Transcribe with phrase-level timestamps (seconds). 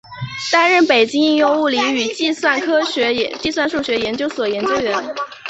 [0.51, 3.13] 担任北京应用物理与计算数学
[3.99, 4.95] 研究所研究员。